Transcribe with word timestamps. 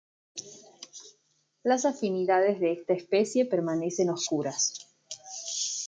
Las 1.63 1.85
afinidades 1.85 2.59
de 2.59 2.71
esta 2.71 2.93
especie 2.93 3.45
permanecen 3.45 4.09
oscuras. 4.09 4.87